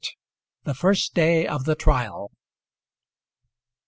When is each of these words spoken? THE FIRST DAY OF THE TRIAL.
THE 0.63 0.73
FIRST 0.73 1.13
DAY 1.13 1.45
OF 1.45 1.65
THE 1.65 1.75
TRIAL. 1.75 2.31